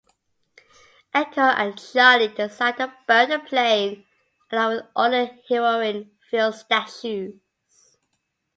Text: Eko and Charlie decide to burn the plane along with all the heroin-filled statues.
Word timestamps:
Eko 1.13 1.43
and 1.55 1.77
Charlie 1.77 2.29
decide 2.29 2.77
to 2.77 2.91
burn 3.07 3.29
the 3.29 3.37
plane 3.37 4.07
along 4.51 4.73
with 4.77 4.85
all 4.95 5.11
the 5.11 5.39
heroin-filled 5.47 6.55
statues. 6.55 7.39